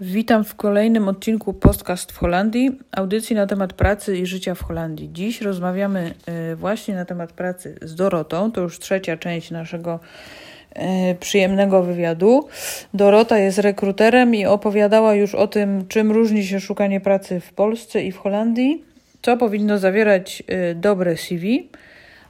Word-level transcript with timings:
Witam 0.00 0.44
w 0.44 0.54
kolejnym 0.54 1.08
odcinku 1.08 1.52
Podcast 1.52 2.12
w 2.12 2.18
Holandii, 2.18 2.78
audycji 2.92 3.36
na 3.36 3.46
temat 3.46 3.72
pracy 3.72 4.18
i 4.18 4.26
życia 4.26 4.54
w 4.54 4.62
Holandii. 4.62 5.10
Dziś 5.12 5.40
rozmawiamy 5.40 6.14
e, 6.26 6.56
właśnie 6.56 6.94
na 6.94 7.04
temat 7.04 7.32
pracy 7.32 7.78
z 7.82 7.94
Dorotą. 7.94 8.52
To 8.52 8.60
już 8.60 8.78
trzecia 8.78 9.16
część 9.16 9.50
naszego 9.50 10.00
e, 10.72 11.14
przyjemnego 11.14 11.82
wywiadu. 11.82 12.48
Dorota 12.94 13.38
jest 13.38 13.58
rekruterem 13.58 14.34
i 14.34 14.46
opowiadała 14.46 15.14
już 15.14 15.34
o 15.34 15.46
tym, 15.46 15.88
czym 15.88 16.12
różni 16.12 16.46
się 16.46 16.60
szukanie 16.60 17.00
pracy 17.00 17.40
w 17.40 17.52
Polsce 17.52 18.02
i 18.02 18.12
w 18.12 18.18
Holandii, 18.18 18.84
co 19.22 19.36
powinno 19.36 19.78
zawierać 19.78 20.42
e, 20.46 20.74
dobre 20.74 21.16
CV. 21.16 21.68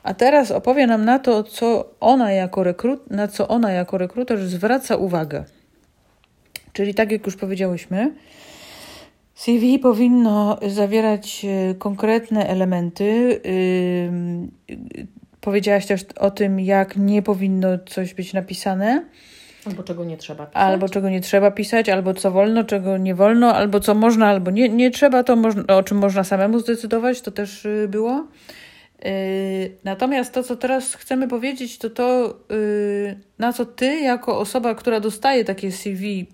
A 0.03 0.15
teraz 0.15 0.51
opowie 0.51 0.87
nam 0.87 1.05
na 1.05 1.19
to, 1.19 1.43
co 1.43 1.91
ona 2.01 2.33
jako 2.33 2.65
rekrut, 2.65 3.11
na 3.11 3.29
co 3.29 3.49
ona 3.49 3.73
jako 3.73 3.99
rekruter 3.99 4.47
zwraca 4.47 4.97
uwagę. 4.97 5.45
Czyli 6.75 6.95
tak 6.95 7.13
jak 7.13 7.27
już 7.27 7.37
powiedziałyśmy, 7.37 8.15
CV 9.35 9.79
powinno 9.79 10.59
zawierać 10.69 11.45
e, 11.45 11.75
konkretne 11.75 12.49
elementy. 12.49 13.41
Powiedziałaś 15.41 15.87
też 15.87 16.05
o 16.21 16.31
tym, 16.31 16.61
jak 16.61 16.97
nie 16.97 17.23
powinno 17.23 17.69
coś 17.87 18.15
być 18.15 18.33
napisane. 18.33 19.05
Albo 19.67 19.83
czego 19.83 20.05
nie 20.05 20.17
trzeba 20.17 20.47
pisać. 20.47 20.63
Albo 20.63 20.89
czego 20.89 21.11
nie 21.11 21.21
trzeba 21.21 21.51
pisać, 21.51 21.89
albo 21.89 22.15
co 22.15 22.31
wolno, 22.31 22.65
czego 22.65 22.97
nie 22.97 23.15
wolno, 23.15 23.55
albo 23.55 23.81
co 23.81 23.95
można, 23.95 24.27
albo 24.27 24.51
nie, 24.51 24.69
nie 24.69 24.91
trzeba, 24.91 25.25
to 25.25 25.37
można, 25.37 25.77
o 25.77 25.83
czym 25.83 25.99
można 25.99 26.25
samemu 26.25 26.59
zdecydować, 26.59 27.21
to 27.21 27.31
też 27.31 27.65
y, 27.65 27.89
było. 27.89 28.27
Natomiast 29.85 30.35
to, 30.35 30.43
co 30.43 30.57
teraz 30.57 30.95
chcemy 30.95 31.29
powiedzieć, 31.29 31.79
to 31.79 31.91
to, 31.91 32.39
na 33.39 33.53
co 33.53 33.67
ty, 33.67 34.01
jako 34.01 34.39
osoba, 34.39 34.75
która 34.75 35.01
dostaje 35.01 35.45
takie 35.45 35.73
CV, 35.73 36.27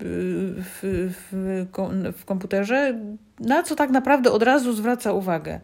w, 0.00 1.12
w, 1.32 2.14
w 2.18 2.24
komputerze, 2.24 2.98
na 3.40 3.62
co 3.62 3.76
tak 3.76 3.90
naprawdę 3.90 4.32
od 4.32 4.42
razu 4.42 4.72
zwraca 4.72 5.12
uwagę. 5.12 5.60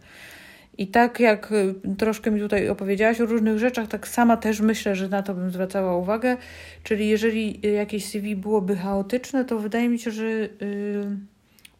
I 0.77 0.87
tak 0.87 1.19
jak 1.19 1.51
y, 1.51 1.75
troszkę 1.97 2.31
mi 2.31 2.39
tutaj 2.39 2.69
opowiedziałaś 2.69 3.21
o 3.21 3.25
różnych 3.25 3.59
rzeczach, 3.59 3.87
tak 3.87 4.07
sama 4.07 4.37
też 4.37 4.59
myślę, 4.59 4.95
że 4.95 5.09
na 5.09 5.23
to 5.23 5.33
bym 5.33 5.51
zwracała 5.51 5.97
uwagę. 5.97 6.37
Czyli 6.83 7.07
jeżeli 7.07 7.59
jakieś 7.73 8.05
CV 8.05 8.35
byłoby 8.35 8.75
chaotyczne, 8.75 9.45
to 9.45 9.59
wydaje 9.59 9.89
mi 9.89 9.99
się, 9.99 10.11
że 10.11 10.25
yy, 10.25 10.49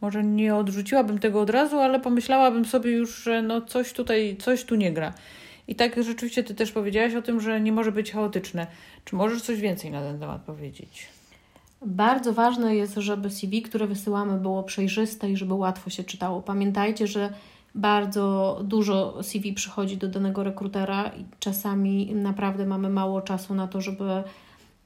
może 0.02 0.24
nie 0.24 0.56
odrzuciłabym 0.56 1.20
tego 1.20 1.42
od 1.42 1.50
razu, 1.50 1.80
ale 1.80 2.00
pomyślałabym 2.00 2.66
sobie 2.66 2.92
już, 2.92 3.24
że 3.24 3.42
no 3.42 3.62
coś 3.62 3.94
tutaj, 3.94 4.38
coś 4.40 4.64
tu 4.64 4.76
nie 4.76 4.94
gra. 4.94 5.14
I 5.68 5.76
tak 5.76 6.04
rzeczywiście 6.04 6.44
ty 6.44 6.56
też 6.56 6.72
powiedziałaś 6.72 7.16
o 7.16 7.22
tym, 7.22 7.42
że 7.42 7.62
nie 7.62 7.72
może 7.72 7.92
być 7.92 8.12
chaotyczne. 8.12 8.68
Czy 9.06 9.16
możesz 9.16 9.42
coś 9.42 9.60
więcej 9.60 9.92
na 9.92 10.02
ten 10.02 10.20
temat 10.20 10.42
powiedzieć? 10.42 11.08
Bardzo 11.86 12.34
ważne 12.34 12.76
jest, 12.76 12.96
żeby 12.96 13.30
CV, 13.30 13.62
które 13.62 13.88
wysyłamy, 13.88 14.40
było 14.40 14.64
przejrzyste 14.64 15.32
i 15.32 15.38
żeby 15.38 15.54
łatwo 15.54 15.90
się 15.90 16.04
czytało. 16.04 16.42
Pamiętajcie, 16.42 17.08
że 17.08 17.34
bardzo 17.76 18.60
dużo 18.64 19.24
CV 19.24 19.54
przychodzi 19.54 19.98
do 19.98 20.08
danego 20.08 20.44
rekrutera 20.44 21.08
i 21.08 21.26
czasami 21.40 22.16
naprawdę 22.16 22.66
mamy 22.66 22.90
mało 22.90 23.22
czasu 23.22 23.56
na 23.56 23.68
to, 23.68 23.82
żeby 23.82 24.24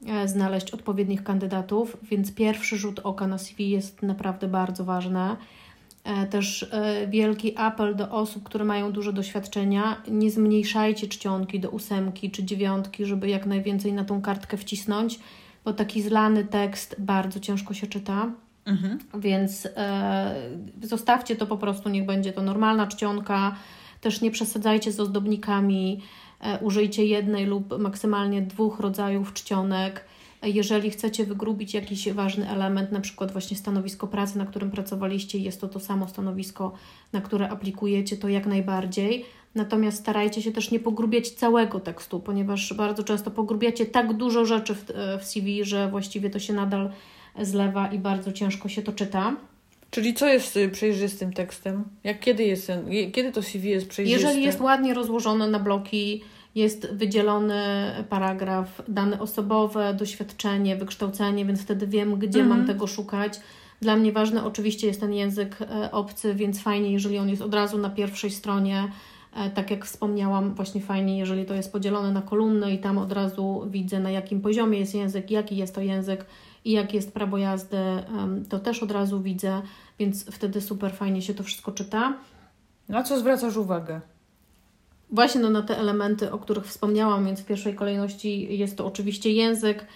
e, 0.06 0.28
znaleźć 0.28 0.70
odpowiednich 0.70 1.24
kandydatów, 1.24 1.96
więc 2.02 2.34
pierwszy 2.34 2.76
rzut 2.76 3.00
oka 3.04 3.26
na 3.26 3.38
CV 3.38 3.70
jest 3.70 4.02
naprawdę 4.02 4.48
bardzo 4.48 4.84
ważny. 4.84 5.36
E, 6.04 6.26
też 6.26 6.62
e, 6.72 7.06
wielki 7.06 7.56
apel 7.56 7.96
do 7.96 8.10
osób, 8.10 8.42
które 8.42 8.64
mają 8.64 8.92
dużo 8.92 9.12
doświadczenia: 9.12 10.02
nie 10.08 10.30
zmniejszajcie 10.30 11.08
czcionki 11.08 11.60
do 11.60 11.70
ósemki 11.70 12.30
czy 12.30 12.44
dziewiątki, 12.44 13.04
żeby 13.04 13.28
jak 13.28 13.46
najwięcej 13.46 13.92
na 13.92 14.04
tą 14.04 14.22
kartkę 14.22 14.56
wcisnąć 14.56 15.18
bo 15.64 15.72
taki 15.72 16.02
zlany 16.02 16.44
tekst 16.44 16.96
bardzo 16.98 17.40
ciężko 17.40 17.74
się 17.74 17.86
czyta. 17.86 18.30
Mhm. 18.64 18.98
Więc 19.14 19.68
e, 19.76 20.34
zostawcie 20.82 21.36
to 21.36 21.46
po 21.46 21.56
prostu, 21.56 21.88
niech 21.88 22.06
będzie 22.06 22.32
to 22.32 22.42
normalna 22.42 22.86
czcionka. 22.86 23.56
Też 24.00 24.20
nie 24.20 24.30
przesadzajcie 24.30 24.92
z 24.92 25.00
ozdobnikami. 25.00 26.02
E, 26.40 26.58
użyjcie 26.58 27.04
jednej 27.04 27.46
lub 27.46 27.78
maksymalnie 27.78 28.42
dwóch 28.42 28.80
rodzajów 28.80 29.32
czcionek. 29.32 30.04
Jeżeli 30.42 30.90
chcecie 30.90 31.24
wygrubić 31.24 31.74
jakiś 31.74 32.12
ważny 32.12 32.50
element, 32.50 32.92
na 32.92 33.00
przykład 33.00 33.32
właśnie 33.32 33.56
stanowisko 33.56 34.06
pracy, 34.06 34.38
na 34.38 34.46
którym 34.46 34.70
pracowaliście, 34.70 35.38
jest 35.38 35.60
to 35.60 35.68
to 35.68 35.80
samo 35.80 36.08
stanowisko, 36.08 36.72
na 37.12 37.20
które 37.20 37.48
aplikujecie, 37.48 38.16
to 38.16 38.28
jak 38.28 38.46
najbardziej 38.46 39.24
Natomiast 39.54 39.98
starajcie 39.98 40.42
się 40.42 40.52
też 40.52 40.70
nie 40.70 40.80
pogrubiać 40.80 41.30
całego 41.30 41.80
tekstu, 41.80 42.20
ponieważ 42.20 42.74
bardzo 42.74 43.04
często 43.04 43.30
pogrubiacie 43.30 43.86
tak 43.86 44.12
dużo 44.12 44.44
rzeczy 44.46 44.74
w, 44.74 44.84
w 45.20 45.24
CV, 45.24 45.64
że 45.64 45.88
właściwie 45.88 46.30
to 46.30 46.38
się 46.38 46.52
nadal 46.52 46.90
zlewa 47.40 47.88
i 47.88 47.98
bardzo 47.98 48.32
ciężko 48.32 48.68
się 48.68 48.82
to 48.82 48.92
czyta. 48.92 49.36
Czyli 49.90 50.14
co 50.14 50.28
jest 50.28 50.56
y, 50.56 50.68
przejrzystym 50.68 51.32
tekstem? 51.32 51.84
Jak 52.04 52.20
kiedy 52.20 52.44
jest 52.44 52.72
kiedy 53.12 53.32
to 53.32 53.42
CV 53.42 53.70
jest 53.70 53.88
przejrzyste? 53.88 54.22
Jeżeli 54.22 54.44
jest 54.44 54.60
ładnie 54.60 54.94
rozłożone 54.94 55.48
na 55.48 55.58
bloki, 55.58 56.22
jest 56.54 56.92
wydzielony 56.92 57.64
paragraf, 58.08 58.82
dane 58.88 59.20
osobowe, 59.20 59.94
doświadczenie, 59.94 60.76
wykształcenie, 60.76 61.44
więc 61.44 61.62
wtedy 61.62 61.86
wiem, 61.86 62.18
gdzie 62.18 62.40
mhm. 62.40 62.58
mam 62.58 62.66
tego 62.66 62.86
szukać. 62.86 63.40
Dla 63.80 63.96
mnie 63.96 64.12
ważny 64.12 64.44
oczywiście 64.44 64.86
jest 64.86 65.00
ten 65.00 65.12
język 65.12 65.56
e, 65.62 65.90
obcy, 65.90 66.34
więc 66.34 66.62
fajnie, 66.62 66.92
jeżeli 66.92 67.18
on 67.18 67.28
jest 67.28 67.42
od 67.42 67.54
razu 67.54 67.78
na 67.78 67.90
pierwszej 67.90 68.30
stronie 68.30 68.88
E, 68.88 69.19
tak 69.54 69.70
jak 69.70 69.84
wspomniałam, 69.84 70.54
właśnie 70.54 70.80
fajnie, 70.80 71.18
jeżeli 71.18 71.44
to 71.44 71.54
jest 71.54 71.72
podzielone 71.72 72.12
na 72.12 72.22
kolumny 72.22 72.72
i 72.72 72.78
tam 72.78 72.98
od 72.98 73.12
razu 73.12 73.66
widzę, 73.70 74.00
na 74.00 74.10
jakim 74.10 74.40
poziomie 74.40 74.78
jest 74.78 74.94
język, 74.94 75.30
jaki 75.30 75.56
jest 75.56 75.74
to 75.74 75.80
język 75.80 76.26
i 76.64 76.72
jak 76.72 76.94
jest 76.94 77.12
prawo 77.12 77.38
jazdy, 77.38 77.76
to 78.48 78.58
też 78.58 78.82
od 78.82 78.90
razu 78.90 79.20
widzę, 79.20 79.62
więc 79.98 80.24
wtedy 80.24 80.60
super 80.60 80.92
fajnie 80.92 81.22
się 81.22 81.34
to 81.34 81.42
wszystko 81.42 81.72
czyta. 81.72 82.14
Na 82.88 83.02
co 83.02 83.18
zwracasz 83.18 83.56
uwagę? 83.56 84.00
Właśnie 85.10 85.40
no, 85.40 85.50
na 85.50 85.62
te 85.62 85.78
elementy, 85.78 86.32
o 86.32 86.38
których 86.38 86.66
wspomniałam, 86.66 87.24
więc 87.24 87.40
w 87.40 87.44
pierwszej 87.44 87.74
kolejności 87.74 88.58
jest 88.58 88.76
to 88.76 88.86
oczywiście 88.86 89.32
język, 89.32 89.86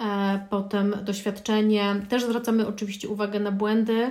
e, 0.00 0.46
potem 0.50 0.94
doświadczenie. 1.04 2.02
Też 2.08 2.24
zwracamy 2.24 2.66
oczywiście 2.66 3.08
uwagę 3.08 3.40
na 3.40 3.52
błędy 3.52 4.10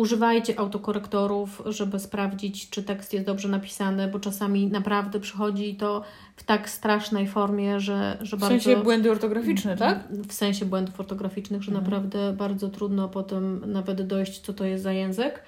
Używajcie 0.00 0.58
autokorektorów, 0.58 1.62
żeby 1.66 1.98
sprawdzić, 1.98 2.70
czy 2.70 2.82
tekst 2.82 3.12
jest 3.12 3.26
dobrze 3.26 3.48
napisany, 3.48 4.08
bo 4.08 4.20
czasami 4.20 4.66
naprawdę 4.66 5.20
przychodzi 5.20 5.74
to 5.74 6.02
w 6.36 6.42
tak 6.42 6.70
strasznej 6.70 7.28
formie, 7.28 7.80
że, 7.80 8.18
że 8.20 8.36
w 8.36 8.40
bardzo. 8.40 8.58
W 8.58 8.62
sensie 8.62 8.82
błędy 8.82 9.10
ortograficzne, 9.10 9.76
tak? 9.76 10.08
W 10.28 10.32
sensie 10.32 10.64
błędów 10.64 11.00
ortograficznych, 11.00 11.62
że 11.62 11.72
mhm. 11.72 11.84
naprawdę 11.84 12.32
bardzo 12.32 12.68
trudno 12.68 13.08
potem 13.08 13.72
nawet 13.72 14.06
dojść, 14.06 14.40
co 14.40 14.52
to 14.52 14.64
jest 14.64 14.82
za 14.82 14.92
język. 14.92 15.42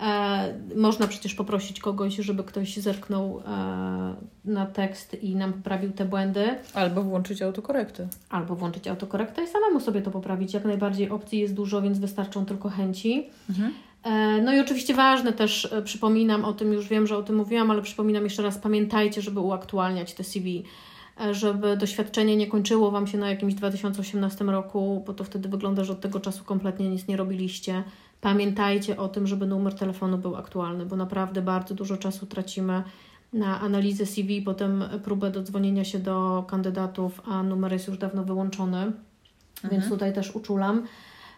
E, 0.00 0.54
można 0.76 1.06
przecież 1.06 1.34
poprosić 1.34 1.80
kogoś, 1.80 2.16
żeby 2.16 2.44
ktoś 2.44 2.76
zerknął 2.76 3.42
e, 3.46 4.14
na 4.44 4.66
tekst 4.66 5.22
i 5.22 5.36
nam 5.36 5.52
poprawił 5.52 5.92
te 5.92 6.04
błędy. 6.04 6.46
Albo 6.74 7.02
włączyć 7.02 7.42
autokorektę. 7.42 8.08
Albo 8.30 8.56
włączyć 8.56 8.88
autokorektę 8.88 9.44
i 9.44 9.46
samemu 9.46 9.80
sobie 9.80 10.02
to 10.02 10.10
poprawić. 10.10 10.54
Jak 10.54 10.64
najbardziej 10.64 11.10
opcji 11.10 11.38
jest 11.38 11.54
dużo, 11.54 11.82
więc 11.82 11.98
wystarczą 11.98 12.46
tylko 12.46 12.68
chęci. 12.68 13.26
Mhm. 13.50 13.72
E, 14.02 14.42
no 14.42 14.52
i 14.52 14.60
oczywiście 14.60 14.94
ważne 14.94 15.32
też, 15.32 15.74
przypominam 15.84 16.44
o 16.44 16.52
tym, 16.52 16.72
już 16.72 16.88
wiem, 16.88 17.06
że 17.06 17.16
o 17.16 17.22
tym 17.22 17.36
mówiłam, 17.36 17.70
ale 17.70 17.82
przypominam 17.82 18.24
jeszcze 18.24 18.42
raz, 18.42 18.58
pamiętajcie, 18.58 19.22
żeby 19.22 19.40
uaktualniać 19.40 20.14
te 20.14 20.24
CV 20.24 20.64
żeby 21.32 21.76
doświadczenie 21.76 22.36
nie 22.36 22.46
kończyło 22.46 22.90
Wam 22.90 23.06
się 23.06 23.18
na 23.18 23.30
jakimś 23.30 23.54
2018 23.54 24.44
roku, 24.44 25.02
bo 25.06 25.14
to 25.14 25.24
wtedy 25.24 25.48
wygląda, 25.48 25.84
że 25.84 25.92
od 25.92 26.00
tego 26.00 26.20
czasu 26.20 26.44
kompletnie 26.44 26.90
nic 26.90 27.08
nie 27.08 27.16
robiliście. 27.16 27.82
Pamiętajcie 28.20 28.96
o 28.96 29.08
tym, 29.08 29.26
żeby 29.26 29.46
numer 29.46 29.74
telefonu 29.74 30.18
był 30.18 30.36
aktualny, 30.36 30.86
bo 30.86 30.96
naprawdę 30.96 31.42
bardzo 31.42 31.74
dużo 31.74 31.96
czasu 31.96 32.26
tracimy 32.26 32.82
na 33.32 33.60
analizę 33.60 34.06
CV, 34.06 34.42
potem 34.42 34.84
próbę 35.04 35.30
dodzwonienia 35.30 35.84
się 35.84 35.98
do 35.98 36.44
kandydatów, 36.48 37.20
a 37.24 37.42
numer 37.42 37.72
jest 37.72 37.88
już 37.88 37.98
dawno 37.98 38.24
wyłączony, 38.24 38.78
mhm. 38.78 38.94
więc 39.70 39.88
tutaj 39.88 40.12
też 40.12 40.36
uczulam. 40.36 40.86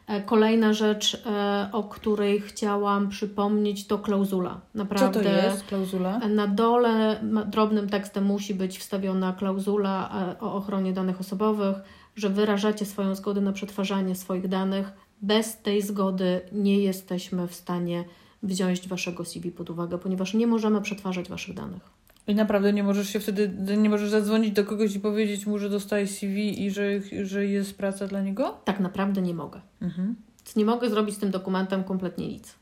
E, 0.06 0.22
kolejna 0.22 0.72
rzecz, 0.72 1.22
e, 1.27 1.68
o 1.72 1.83
której 1.83 2.41
chciałam 2.41 3.09
przypomnieć, 3.09 3.86
to 3.86 3.98
klauzula. 3.98 4.60
Naprawdę. 4.74 5.21
Co 5.21 5.28
to 5.28 5.34
jest 5.34 5.65
klauzula? 5.65 6.18
Na 6.18 6.47
dole 6.47 7.21
drobnym 7.47 7.89
tekstem 7.89 8.24
musi 8.24 8.54
być 8.54 8.78
wstawiona 8.78 9.33
klauzula 9.33 10.10
e, 10.39 10.41
o 10.41 10.54
ochronie 10.54 10.92
danych 10.92 11.21
osobowych, 11.21 11.77
że 12.16 12.28
wyrażacie 12.28 12.84
swoją 12.86 13.15
zgodę 13.15 13.41
na 13.41 13.53
przetwarzanie 13.53 14.15
swoich 14.15 14.48
danych 14.48 14.92
bez 15.22 15.59
tej 15.59 15.83
zgody 15.83 16.41
nie 16.53 16.78
jesteśmy 16.78 17.48
w 17.48 17.54
stanie 17.54 18.04
wziąć 18.42 18.89
Waszego 18.89 19.24
CV 19.24 19.51
pod 19.51 19.71
uwagę, 19.71 19.98
ponieważ 19.98 20.34
nie 20.34 20.47
możemy 20.47 20.80
przetwarzać 20.80 21.28
Waszych 21.28 21.54
danych. 21.54 22.03
I 22.27 22.34
naprawdę 22.34 22.72
nie 22.72 22.83
możesz 22.83 23.09
się 23.09 23.21
wtedy, 23.21 23.77
nie 23.77 23.91
możesz 23.91 24.10
zadzwonić 24.10 24.53
do 24.53 24.65
kogoś 24.65 24.95
i 24.97 25.01
powiedzieć 25.01 25.47
mu, 25.47 25.59
że 25.59 25.71
dostaje 25.71 26.07
CV 26.07 26.65
i 26.65 26.71
że, 26.71 26.84
że 27.22 27.47
jest 27.47 27.78
praca 27.78 28.07
dla 28.07 28.22
niego? 28.22 28.59
Tak 28.65 28.80
naprawdę 28.80 29.22
nie 29.22 29.34
mogę. 29.34 29.60
Mhm. 29.80 30.16
Nie 30.57 30.65
mogę 30.65 30.91
zrobić 30.91 31.15
z 31.15 31.19
tym 31.19 31.30
dokumentem 31.30 31.84
kompletnie 31.84 32.28
nic. 32.28 32.54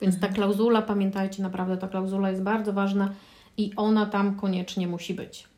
Więc 0.00 0.14
mhm. 0.14 0.32
ta 0.32 0.36
klauzula, 0.36 0.82
pamiętajcie, 0.82 1.42
naprawdę 1.42 1.76
ta 1.76 1.88
klauzula 1.88 2.30
jest 2.30 2.42
bardzo 2.42 2.72
ważna 2.72 3.12
i 3.56 3.72
ona 3.76 4.06
tam 4.06 4.36
koniecznie 4.36 4.88
musi 4.88 5.14
być. 5.14 5.48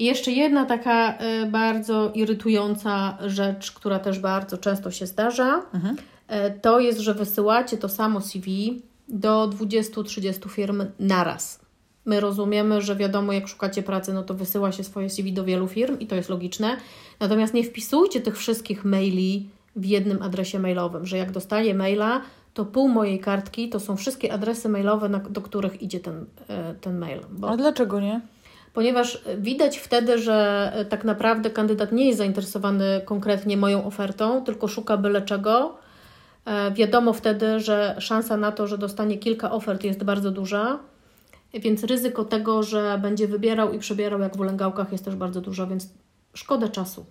I 0.00 0.04
jeszcze 0.04 0.32
jedna 0.32 0.66
taka 0.66 1.18
y, 1.42 1.46
bardzo 1.46 2.10
irytująca 2.14 3.18
rzecz, 3.26 3.72
która 3.72 3.98
też 3.98 4.18
bardzo 4.18 4.58
często 4.58 4.90
się 4.90 5.06
zdarza, 5.06 5.62
mhm. 5.74 5.96
y, 5.96 6.60
to 6.60 6.80
jest, 6.80 6.98
że 6.98 7.14
wysyłacie 7.14 7.78
to 7.78 7.88
samo 7.88 8.20
CV 8.20 8.82
do 9.08 9.48
20-30 9.48 10.50
firm 10.50 10.84
naraz. 10.98 11.60
My 12.04 12.20
rozumiemy, 12.20 12.82
że 12.82 12.96
wiadomo, 12.96 13.32
jak 13.32 13.48
szukacie 13.48 13.82
pracy, 13.82 14.12
no 14.12 14.22
to 14.22 14.34
wysyła 14.34 14.72
się 14.72 14.84
swoje 14.84 15.10
CV 15.10 15.32
do 15.32 15.44
wielu 15.44 15.68
firm 15.68 15.98
i 15.98 16.06
to 16.06 16.16
jest 16.16 16.28
logiczne. 16.28 16.76
Natomiast 17.20 17.54
nie 17.54 17.64
wpisujcie 17.64 18.20
tych 18.20 18.38
wszystkich 18.38 18.84
maili 18.84 19.48
w 19.76 19.84
jednym 19.84 20.22
adresie 20.22 20.58
mailowym, 20.58 21.06
że 21.06 21.18
jak 21.18 21.30
dostaję 21.30 21.74
maila, 21.74 22.20
to 22.54 22.64
pół 22.64 22.88
mojej 22.88 23.20
kartki 23.20 23.68
to 23.68 23.80
są 23.80 23.96
wszystkie 23.96 24.32
adresy 24.32 24.68
mailowe, 24.68 25.08
na, 25.08 25.18
do 25.18 25.40
których 25.40 25.82
idzie 25.82 26.00
ten, 26.00 26.24
e, 26.48 26.74
ten 26.74 26.98
mail. 26.98 27.20
Bo, 27.30 27.48
A 27.48 27.56
dlaczego 27.56 28.00
nie? 28.00 28.20
Ponieważ 28.74 29.22
widać 29.38 29.78
wtedy, 29.78 30.18
że 30.18 30.70
e, 30.74 30.84
tak 30.84 31.04
naprawdę 31.04 31.50
kandydat 31.50 31.92
nie 31.92 32.06
jest 32.06 32.18
zainteresowany 32.18 33.00
konkretnie 33.04 33.56
moją 33.56 33.84
ofertą, 33.84 34.44
tylko 34.44 34.68
szuka 34.68 34.96
byle 34.96 35.22
czego. 35.22 35.78
E, 36.44 36.70
wiadomo 36.70 37.12
wtedy, 37.12 37.60
że 37.60 37.96
szansa 37.98 38.36
na 38.36 38.52
to, 38.52 38.66
że 38.66 38.78
dostanie 38.78 39.18
kilka 39.18 39.50
ofert 39.50 39.84
jest 39.84 40.04
bardzo 40.04 40.30
duża, 40.30 40.78
więc 41.54 41.84
ryzyko 41.84 42.24
tego, 42.24 42.62
że 42.62 42.98
będzie 43.02 43.28
wybierał 43.28 43.72
i 43.72 43.78
przebierał 43.78 44.20
jak 44.20 44.36
w 44.36 44.40
ulęgałkach 44.40 44.92
jest 44.92 45.04
też 45.04 45.16
bardzo 45.16 45.40
dużo, 45.40 45.66
więc 45.66 45.88
szkoda 46.34 46.68
czasu. 46.68 47.06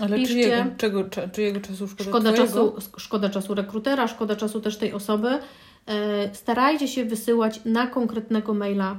Ale 0.00 0.16
Piszcie, 0.16 0.34
czyjego, 0.34 0.70
czego, 0.76 1.04
czyjego 1.32 1.60
czasu 1.60 1.88
szkoda 1.88 2.04
szkoda 2.04 2.32
czasu, 2.32 2.76
szkoda 2.96 3.28
czasu 3.30 3.54
rekrutera, 3.54 4.08
szkoda 4.08 4.36
czasu 4.36 4.60
też 4.60 4.76
tej 4.76 4.92
osoby. 4.92 5.28
E, 5.86 6.34
starajcie 6.34 6.88
się 6.88 7.04
wysyłać 7.04 7.60
na 7.64 7.86
konkretnego 7.86 8.54
maila 8.54 8.96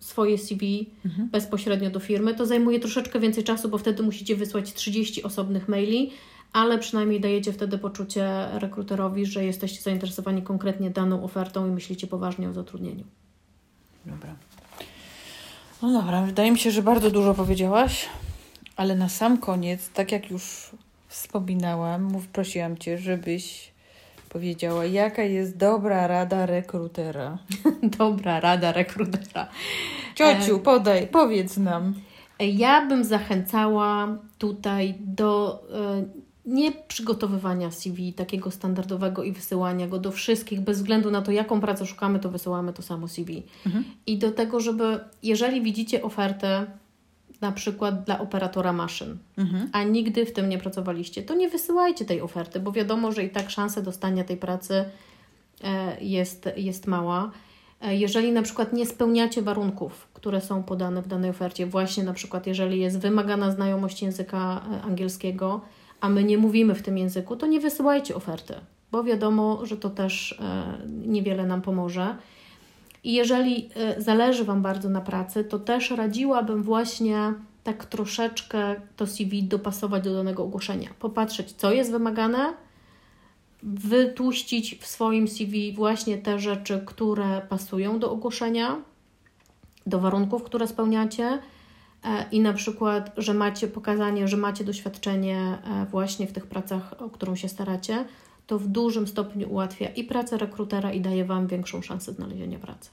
swoje 0.00 0.38
CV 0.38 0.86
mhm. 1.04 1.28
bezpośrednio 1.28 1.90
do 1.90 2.00
firmy. 2.00 2.34
To 2.34 2.46
zajmuje 2.46 2.80
troszeczkę 2.80 3.20
więcej 3.20 3.44
czasu, 3.44 3.68
bo 3.68 3.78
wtedy 3.78 4.02
musicie 4.02 4.36
wysłać 4.36 4.72
30 4.72 5.22
osobnych 5.22 5.68
maili, 5.68 6.10
ale 6.52 6.78
przynajmniej 6.78 7.20
dajecie 7.20 7.52
wtedy 7.52 7.78
poczucie 7.78 8.48
rekruterowi, 8.52 9.26
że 9.26 9.44
jesteście 9.44 9.82
zainteresowani 9.82 10.42
konkretnie 10.42 10.90
daną 10.90 11.24
ofertą 11.24 11.68
i 11.68 11.70
myślicie 11.70 12.06
poważnie 12.06 12.48
o 12.48 12.52
zatrudnieniu. 12.52 13.04
Dobra. 14.06 14.34
No 15.82 15.92
dobra, 15.92 16.22
wydaje 16.22 16.50
mi 16.50 16.58
się, 16.58 16.70
że 16.70 16.82
bardzo 16.82 17.10
dużo 17.10 17.34
powiedziałaś. 17.34 18.08
Ale 18.76 18.96
na 18.96 19.08
sam 19.08 19.38
koniec, 19.38 19.90
tak 19.90 20.12
jak 20.12 20.30
już 20.30 20.70
wspominałam, 21.08 22.02
mów, 22.02 22.28
prosiłam 22.28 22.78
Cię, 22.78 22.98
żebyś 22.98 23.69
powiedziała, 24.30 24.84
jaka 24.84 25.22
jest 25.22 25.56
dobra 25.56 26.06
rada 26.06 26.46
rekrutera. 26.46 27.38
dobra 27.98 28.40
rada 28.40 28.72
rekrutera. 28.72 29.48
Ciociu, 30.14 30.56
e... 30.56 30.60
podaj, 30.60 31.06
powiedz 31.06 31.56
nam. 31.56 31.94
Ja 32.40 32.86
bym 32.86 33.04
zachęcała 33.04 34.18
tutaj 34.38 34.94
do 35.00 35.62
e, 35.72 36.04
nie 36.46 36.72
przygotowywania 36.72 37.70
CV 37.70 38.12
takiego 38.12 38.50
standardowego 38.50 39.22
i 39.22 39.32
wysyłania 39.32 39.88
go 39.88 39.98
do 39.98 40.12
wszystkich, 40.12 40.60
bez 40.60 40.78
względu 40.78 41.10
na 41.10 41.22
to, 41.22 41.32
jaką 41.32 41.60
pracę 41.60 41.86
szukamy, 41.86 42.18
to 42.18 42.30
wysyłamy 42.30 42.72
to 42.72 42.82
samo 42.82 43.08
CV. 43.08 43.42
Mhm. 43.66 43.84
I 44.06 44.18
do 44.18 44.32
tego, 44.32 44.60
żeby, 44.60 45.00
jeżeli 45.22 45.62
widzicie 45.62 46.02
ofertę, 46.02 46.66
na 47.40 47.52
przykład 47.52 48.04
dla 48.04 48.18
operatora 48.18 48.72
maszyn, 48.72 49.18
mhm. 49.38 49.68
a 49.72 49.82
nigdy 49.82 50.26
w 50.26 50.32
tym 50.32 50.48
nie 50.48 50.58
pracowaliście, 50.58 51.22
to 51.22 51.34
nie 51.34 51.48
wysyłajcie 51.48 52.04
tej 52.04 52.20
oferty, 52.20 52.60
bo 52.60 52.72
wiadomo, 52.72 53.12
że 53.12 53.24
i 53.24 53.30
tak 53.30 53.50
szansa 53.50 53.82
dostania 53.82 54.24
tej 54.24 54.36
pracy 54.36 54.84
e, 55.64 56.00
jest, 56.00 56.48
jest 56.56 56.86
mała. 56.86 57.30
E, 57.80 57.96
jeżeli 57.96 58.32
na 58.32 58.42
przykład 58.42 58.72
nie 58.72 58.86
spełniacie 58.86 59.42
warunków, 59.42 60.08
które 60.14 60.40
są 60.40 60.62
podane 60.62 61.02
w 61.02 61.08
danej 61.08 61.30
ofercie, 61.30 61.66
właśnie 61.66 62.04
na 62.04 62.12
przykład 62.12 62.46
jeżeli 62.46 62.80
jest 62.80 62.98
wymagana 62.98 63.50
znajomość 63.50 64.02
języka 64.02 64.60
e, 64.72 64.82
angielskiego, 64.82 65.60
a 66.00 66.08
my 66.08 66.24
nie 66.24 66.38
mówimy 66.38 66.74
w 66.74 66.82
tym 66.82 66.98
języku, 66.98 67.36
to 67.36 67.46
nie 67.46 67.60
wysyłajcie 67.60 68.14
oferty, 68.14 68.54
bo 68.92 69.04
wiadomo, 69.04 69.66
że 69.66 69.76
to 69.76 69.90
też 69.90 70.40
niewiele 71.06 71.46
nam 71.46 71.62
pomoże. 71.62 72.16
I 73.04 73.12
jeżeli 73.12 73.70
y, 73.98 74.02
zależy 74.02 74.44
Wam 74.44 74.62
bardzo 74.62 74.88
na 74.88 75.00
pracy, 75.00 75.44
to 75.44 75.58
też 75.58 75.90
radziłabym 75.90 76.62
właśnie 76.62 77.34
tak 77.64 77.84
troszeczkę 77.84 78.80
to 78.96 79.06
CV 79.06 79.42
dopasować 79.42 80.04
do 80.04 80.14
danego 80.14 80.42
ogłoszenia. 80.42 80.90
Popatrzeć, 80.98 81.52
co 81.52 81.72
jest 81.72 81.90
wymagane, 81.90 82.54
wytłuścić 83.62 84.78
w 84.80 84.86
swoim 84.86 85.28
CV 85.28 85.72
właśnie 85.72 86.18
te 86.18 86.38
rzeczy, 86.38 86.82
które 86.86 87.40
pasują 87.48 87.98
do 87.98 88.12
ogłoszenia, 88.12 88.76
do 89.86 90.00
warunków, 90.00 90.42
które 90.42 90.68
spełniacie 90.68 91.24
e, 92.04 92.26
i 92.32 92.40
na 92.40 92.52
przykład, 92.52 93.12
że 93.16 93.34
macie 93.34 93.68
pokazanie, 93.68 94.28
że 94.28 94.36
macie 94.36 94.64
doświadczenie 94.64 95.38
e, 95.38 95.86
właśnie 95.90 96.26
w 96.26 96.32
tych 96.32 96.46
pracach, 96.46 96.94
o 96.98 97.10
którą 97.10 97.36
się 97.36 97.48
staracie, 97.48 98.04
to 98.50 98.58
w 98.58 98.68
dużym 98.68 99.06
stopniu 99.06 99.50
ułatwia 99.50 99.88
i 99.88 100.04
pracę 100.04 100.38
rekrutera 100.38 100.92
i 100.92 101.00
daje 101.00 101.24
Wam 101.24 101.46
większą 101.46 101.82
szansę 101.82 102.12
znalezienia 102.12 102.58
pracy. 102.58 102.90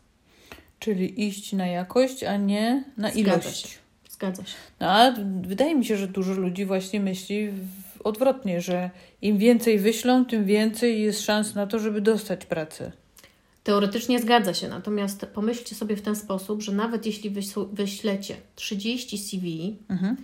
Czyli 0.80 1.28
iść 1.28 1.54
na 1.54 1.68
jakość, 1.68 2.24
a 2.24 2.38
nie 2.38 2.84
na 2.98 3.12
Zgadza 3.12 3.20
ilość. 3.20 3.68
Się. 3.68 3.78
Zgadza 4.10 4.46
się. 4.46 4.56
No, 4.80 4.88
a 4.92 5.14
wydaje 5.42 5.76
mi 5.76 5.86
się, 5.86 5.98
że 5.98 6.08
dużo 6.08 6.34
ludzi 6.34 6.66
właśnie 6.66 7.00
myśli 7.00 7.50
odwrotnie, 8.04 8.62
że 8.62 8.90
im 9.22 9.38
więcej 9.38 9.80
wyślą, 9.80 10.26
tym 10.26 10.46
więcej 10.46 11.02
jest 11.02 11.22
szans 11.22 11.56
na 11.56 11.68
to, 11.68 11.80
żeby 11.80 12.02
dostać 12.02 12.46
pracę. 12.46 12.92
Teoretycznie 13.64 14.20
zgadza 14.20 14.54
się, 14.54 14.68
natomiast 14.68 15.26
pomyślcie 15.26 15.76
sobie 15.76 15.96
w 15.96 16.02
ten 16.02 16.16
sposób, 16.16 16.62
że 16.62 16.72
nawet 16.72 17.06
jeśli 17.06 17.34
wyślecie 17.74 18.36
30 18.56 19.18
CV, 19.18 19.78
mhm 19.90 20.18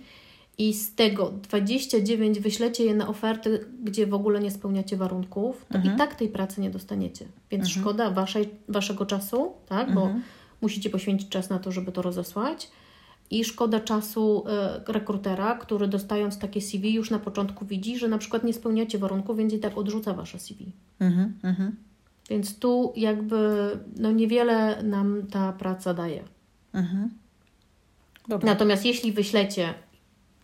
i 0.58 0.74
z 0.74 0.94
tego 0.94 1.30
29 1.30 2.40
wyślecie 2.40 2.84
je 2.84 2.94
na 2.94 3.08
oferty, 3.08 3.66
gdzie 3.84 4.06
w 4.06 4.14
ogóle 4.14 4.40
nie 4.40 4.50
spełniacie 4.50 4.96
warunków, 4.96 5.66
to 5.68 5.74
mhm. 5.74 5.94
i 5.94 5.98
tak 5.98 6.14
tej 6.14 6.28
pracy 6.28 6.60
nie 6.60 6.70
dostaniecie. 6.70 7.24
Więc 7.50 7.64
mhm. 7.64 7.82
szkoda 7.82 8.10
waszej, 8.10 8.48
waszego 8.68 9.06
czasu, 9.06 9.52
tak? 9.68 9.88
Mhm. 9.88 9.94
bo 9.94 10.20
musicie 10.60 10.90
poświęcić 10.90 11.28
czas 11.28 11.50
na 11.50 11.58
to, 11.58 11.72
żeby 11.72 11.92
to 11.92 12.02
rozesłać. 12.02 12.70
I 13.30 13.44
szkoda 13.44 13.80
czasu 13.80 14.44
y, 14.88 14.92
rekrutera, 14.92 15.54
który 15.54 15.88
dostając 15.88 16.38
takie 16.38 16.60
CV 16.60 16.94
już 16.94 17.10
na 17.10 17.18
początku 17.18 17.66
widzi, 17.66 17.98
że 17.98 18.08
na 18.08 18.18
przykład 18.18 18.44
nie 18.44 18.54
spełniacie 18.54 18.98
warunków, 18.98 19.36
więc 19.36 19.52
i 19.52 19.58
tak 19.58 19.78
odrzuca 19.78 20.14
wasze 20.14 20.38
CV. 20.38 20.72
Mhm, 21.00 21.32
mhm. 21.42 21.76
Więc 22.30 22.58
tu 22.58 22.92
jakby 22.96 23.70
no 23.96 24.12
niewiele 24.12 24.82
nam 24.82 25.26
ta 25.30 25.52
praca 25.52 25.94
daje. 25.94 26.24
Mhm. 26.72 27.10
Natomiast 28.42 28.84
jeśli 28.84 29.12
wyślecie 29.12 29.74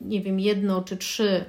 nie 0.01 0.21
wiem, 0.21 0.41
jedno 0.41 0.83
czy 0.83 0.97
trzy 0.97 1.45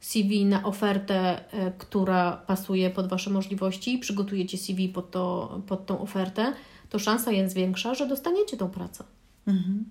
CV 0.00 0.44
na 0.44 0.64
ofertę, 0.64 1.44
e, 1.52 1.72
która 1.78 2.36
pasuje 2.46 2.90
pod 2.90 3.08
Wasze 3.08 3.30
możliwości, 3.30 3.98
przygotujecie 3.98 4.58
CV 4.58 4.88
pod, 4.88 5.10
to, 5.10 5.60
pod 5.66 5.86
tą 5.86 6.00
ofertę, 6.00 6.52
to 6.90 6.98
szansa 6.98 7.32
jest 7.32 7.54
większa, 7.54 7.94
że 7.94 8.06
dostaniecie 8.06 8.56
tą 8.56 8.70
pracę. 8.70 9.04
Mhm. 9.46 9.84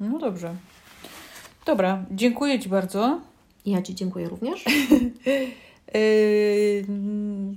No 0.00 0.18
dobrze. 0.18 0.54
Dobra, 1.66 2.04
dziękuję 2.10 2.60
Ci 2.60 2.68
bardzo. 2.68 3.20
Ja 3.66 3.82
Ci 3.82 3.94
dziękuję 3.94 4.28
również. 4.28 4.64
Yy, 5.94 6.86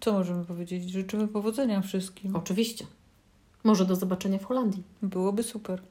co 0.00 0.12
możemy 0.12 0.44
powiedzieć? 0.44 0.90
Życzymy 0.90 1.28
powodzenia 1.28 1.82
wszystkim. 1.82 2.36
Oczywiście. 2.36 2.86
Może 3.64 3.84
do 3.86 3.96
zobaczenia 3.96 4.38
w 4.38 4.44
Holandii. 4.44 4.82
Byłoby 5.02 5.42
super. 5.42 5.82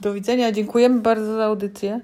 Do 0.00 0.14
widzenia. 0.14 0.52
Dziękujemy 0.52 1.00
bardzo 1.00 1.36
za 1.36 1.44
audycję. 1.44 2.00